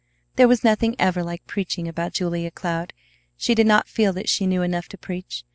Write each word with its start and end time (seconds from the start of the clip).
There 0.35 0.47
was 0.47 0.63
nothing 0.63 0.95
ever 0.97 1.21
like 1.21 1.45
preaching 1.45 1.87
about 1.87 2.13
Julia 2.13 2.49
Cloud; 2.49 2.91
she 3.37 3.53
did 3.53 3.67
not 3.67 3.87
feel 3.87 4.11
that 4.13 4.29
she 4.29 4.47
knew 4.47 4.63
enough 4.63 4.87
to 4.89 4.97
preach. 4.97 5.43